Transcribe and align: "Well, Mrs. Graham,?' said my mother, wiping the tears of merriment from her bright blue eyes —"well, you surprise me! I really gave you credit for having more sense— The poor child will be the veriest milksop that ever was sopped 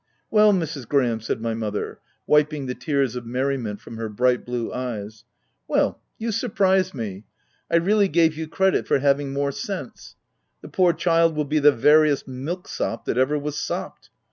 "Well, 0.31 0.51
Mrs. 0.51 0.87
Graham,?' 0.87 1.21
said 1.21 1.41
my 1.41 1.53
mother, 1.53 1.99
wiping 2.25 2.65
the 2.65 2.73
tears 2.73 3.15
of 3.15 3.23
merriment 3.27 3.79
from 3.81 3.97
her 3.97 4.09
bright 4.09 4.47
blue 4.47 4.73
eyes 4.73 5.25
—"well, 5.67 6.01
you 6.17 6.31
surprise 6.31 6.91
me! 6.95 7.25
I 7.69 7.75
really 7.75 8.07
gave 8.07 8.35
you 8.35 8.47
credit 8.47 8.87
for 8.87 8.97
having 8.97 9.31
more 9.31 9.51
sense— 9.51 10.15
The 10.63 10.69
poor 10.69 10.93
child 10.93 11.35
will 11.35 11.45
be 11.45 11.59
the 11.59 11.71
veriest 11.71 12.27
milksop 12.27 13.05
that 13.05 13.19
ever 13.19 13.37
was 13.37 13.59
sopped 13.59 14.09